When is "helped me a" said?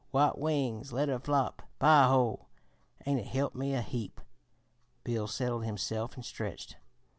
3.27-3.83